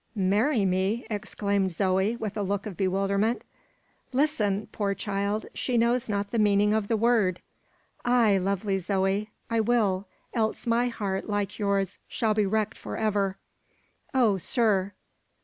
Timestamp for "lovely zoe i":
8.39-9.59